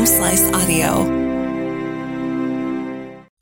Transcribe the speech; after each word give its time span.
Home 0.00 0.06
Slice 0.06 0.50
Audio. 0.54 1.04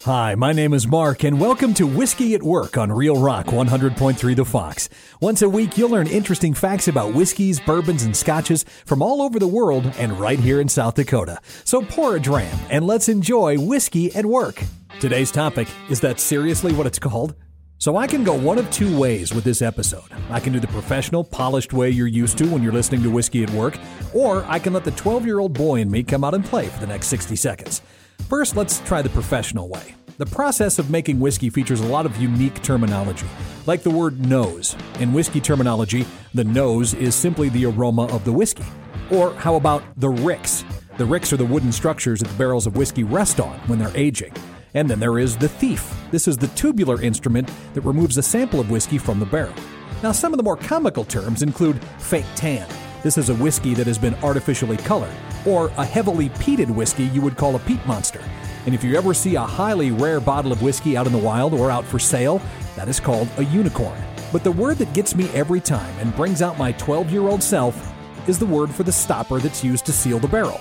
Hi, 0.03 0.35
my 0.35 0.53
name 0.53 0.75
is 0.75 0.89
Mark, 0.89 1.23
and 1.23 1.39
welcome 1.39 1.73
to 1.75 1.87
Whiskey 1.87 2.35
at 2.35 2.43
Work 2.43 2.77
on 2.77 2.91
Real 2.91 3.17
Rock 3.17 3.47
100.3 3.47 4.35
The 4.35 4.45
Fox. 4.45 4.89
Once 5.21 5.41
a 5.41 5.49
week, 5.49 5.79
you'll 5.79 5.91
learn 5.91 6.09
interesting 6.09 6.55
facts 6.55 6.89
about 6.89 7.15
whiskeys, 7.15 7.61
bourbons, 7.61 8.03
and 8.03 8.17
scotches 8.17 8.65
from 8.87 9.03
all 9.03 9.23
over 9.23 9.39
the 9.39 9.47
world 9.47 9.87
and 9.99 10.19
right 10.19 10.41
here 10.41 10.61
in 10.61 10.69
South 10.69 10.97
Dakota. 10.97 11.39
So 11.63 11.81
pour 11.81 12.17
a 12.17 12.21
dram 12.21 12.59
and 12.71 12.85
let's 12.85 13.09
enjoy 13.09 13.57
Whiskey 13.61 14.13
at 14.17 14.27
Work. 14.27 14.65
Today's 14.99 15.31
topic 15.31 15.69
is 15.89 16.01
that 16.01 16.19
seriously 16.19 16.73
what 16.73 16.89
it's 16.89 16.99
called? 16.99 17.37
So 17.81 17.97
I 17.97 18.09
can 18.09 18.25
go 18.25 18.35
one 18.35 18.59
of 18.59 18.69
two 18.73 18.99
ways 18.99 19.33
with 19.33 19.45
this 19.45 19.63
episode. 19.63 20.11
I 20.31 20.41
can 20.41 20.53
do 20.53 20.59
the 20.59 20.67
professional, 20.67 21.23
polished 21.23 21.73
way 21.73 21.91
you're 21.91 22.09
used 22.09 22.37
to 22.39 22.47
when 22.49 22.61
you're 22.61 22.73
listening 22.73 23.05
to 23.05 23.11
Whiskey 23.11 23.45
at 23.45 23.51
Work, 23.51 23.79
or 24.13 24.45
I 24.49 24.59
can 24.59 24.73
let 24.73 24.83
the 24.83 24.91
12 24.91 25.25
year 25.25 25.39
old 25.39 25.53
boy 25.53 25.77
in 25.77 25.89
me 25.89 26.03
come 26.03 26.25
out 26.25 26.35
and 26.35 26.45
play 26.45 26.67
for 26.67 26.81
the 26.81 26.89
next 26.89 27.07
60 27.07 27.37
seconds. 27.37 27.81
First, 28.29 28.57
let's 28.57 28.81
try 28.81 29.01
the 29.01 29.09
professional 29.11 29.69
way. 29.69 29.95
The 30.17 30.27
process 30.27 30.81
of 30.81 30.91
making 30.91 31.21
whiskey 31.21 31.51
features 31.51 31.81
a 31.81 31.87
lot 31.87 32.05
of 32.05 32.17
unique 32.17 32.61
terminology, 32.63 33.29
like 33.67 33.85
the 33.85 33.91
word 33.91 34.27
nose. 34.27 34.75
In 34.99 35.13
whiskey 35.13 35.41
terminology, 35.41 36.05
the 36.35 36.43
nose 36.43 36.95
is 36.95 37.15
simply 37.15 37.49
the 37.49 37.67
aroma 37.67 38.07
of 38.07 38.25
the 38.25 38.33
whiskey. 38.33 38.67
Or 39.13 39.33
how 39.35 39.55
about 39.55 39.85
the 39.97 40.09
ricks? 40.09 40.65
The 40.97 41.07
ricks 41.07 41.33
are 41.33 41.37
the 41.37 41.47
wooden 41.47 41.71
structures 41.71 42.19
that 42.19 42.29
the 42.29 42.39
barrels 42.39 42.67
of 42.67 42.77
whiskey 42.77 43.05
rest 43.05 43.39
on 43.39 43.57
when 43.69 43.79
they're 43.79 43.97
aging. 43.97 44.35
And 44.75 44.89
then 44.89 45.01
there 45.01 45.19
is 45.19 45.37
the 45.37 45.49
thief. 45.49 45.95
This 46.11 46.29
is 46.29 46.37
the 46.37 46.49
tubular 46.49 47.01
instrument 47.03 47.51
that 47.75 47.81
removes 47.83 48.19
a 48.19 48.23
sample 48.23 48.61
of 48.61 48.71
whiskey 48.71 48.99
from 48.99 49.19
the 49.19 49.27
barrel. 49.27 49.55
Now, 50.03 50.13
some 50.13 50.33
of 50.33 50.37
the 50.37 50.43
more 50.43 50.57
comical 50.57 51.05
terms 51.05 51.43
include 51.43 51.83
fake 51.99 52.27
tan. 52.37 52.69
This 53.03 53.19
is 53.19 53.31
a 53.31 53.35
whiskey 53.35 53.75
that 53.75 53.87
has 53.87 53.99
been 53.99 54.15
artificially 54.17 54.77
colored, 54.77 55.15
or 55.47 55.69
a 55.77 55.85
heavily 55.85 56.29
peated 56.31 56.71
whiskey 56.71 57.05
you 57.05 57.21
would 57.23 57.37
call 57.37 57.57
a 57.57 57.61
peat 57.61 57.85
monster. 57.87 58.23
And 58.67 58.75
if 58.75 58.85
you 58.85 58.97
ever 58.97 59.15
see 59.15 59.37
a 59.37 59.41
highly 59.41 59.91
rare 59.91 60.21
bottle 60.21 60.53
of 60.53 60.63
whiskey 60.63 60.97
out 60.97 61.07
in 61.07 61.13
the 61.13 61.19
wild 61.19 61.55
or 61.55 61.71
out 61.71 61.85
for 61.85 61.99
sale, 61.99 62.41
that 62.77 62.89
is 62.89 63.01
called 63.01 63.29
a 63.39 63.45
unicorn. 63.45 63.99
But 64.33 64.45
the 64.45 64.53
word 64.53 64.77
that 64.79 64.93
gets 64.93 65.15
me 65.15 65.29
every 65.31 65.61
time 65.61 65.99
and 66.01 66.15
brings 66.15 66.43
out 66.43 66.59
my 66.59 66.73
12 66.73 67.11
year 67.11 67.23
old 67.23 67.43
self 67.43 67.93
is 68.29 68.39
the 68.39 68.47
word 68.47 68.71
for 68.71 68.83
the 68.83 68.93
stopper 68.93 69.39
that's 69.39 69.65
used 69.65 69.87
to 69.87 69.93
seal 69.93 70.19
the 70.19 70.29
barrel 70.29 70.61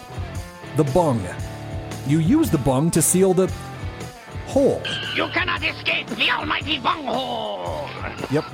the 0.77 0.83
bung. 0.85 1.19
You 2.05 2.19
use 2.19 2.51
the 2.51 2.59
bung 2.59 2.91
to 2.91 3.01
seal 3.01 3.33
the 3.33 3.51
hole. 4.47 4.81
You 5.15 5.27
cannot 5.33 5.63
escape 5.63 6.07
the 6.07 6.31
almighty 6.31 6.79
bunghole! 6.79 7.89
Yep, 8.31 8.45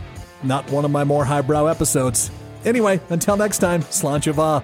not 0.43 0.69
one 0.71 0.85
of 0.85 0.91
my 0.91 1.03
more 1.03 1.25
highbrow 1.25 1.67
episodes. 1.67 2.31
Anyway, 2.65 2.99
until 3.09 3.37
next 3.37 3.59
time, 3.59 3.81
slàinte 3.83 4.33
mhath. 4.33 4.63